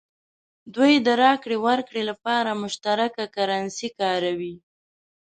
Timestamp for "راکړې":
1.23-1.57